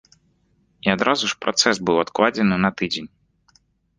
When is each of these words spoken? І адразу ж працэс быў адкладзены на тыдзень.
І 0.85 0.89
адразу 0.93 1.25
ж 1.33 1.37
працэс 1.45 1.75
быў 1.89 2.01
адкладзены 2.05 2.55
на 2.65 2.69
тыдзень. 2.79 3.09